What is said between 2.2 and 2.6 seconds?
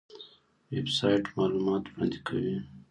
کوي